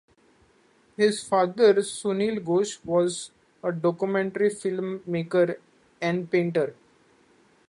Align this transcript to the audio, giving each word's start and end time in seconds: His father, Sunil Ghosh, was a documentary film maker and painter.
His 0.97 1.21
father, 1.23 1.75
Sunil 1.75 2.39
Ghosh, 2.43 2.83
was 2.83 3.29
a 3.63 3.71
documentary 3.71 4.49
film 4.49 5.03
maker 5.05 5.57
and 6.01 6.27
painter. 6.27 6.73